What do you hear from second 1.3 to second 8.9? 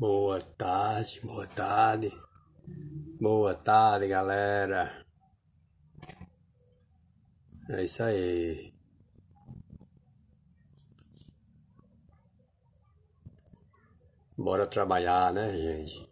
tarde. Boa tarde, galera. É isso aí.